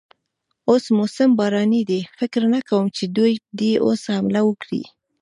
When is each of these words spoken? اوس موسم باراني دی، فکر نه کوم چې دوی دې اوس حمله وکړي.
اوس 0.69 0.83
موسم 0.97 1.29
باراني 1.37 1.81
دی، 1.89 1.99
فکر 2.19 2.41
نه 2.53 2.59
کوم 2.69 2.85
چې 2.97 3.03
دوی 3.17 3.33
دې 3.59 3.71
اوس 3.85 4.01
حمله 4.15 4.41
وکړي. 4.45 4.83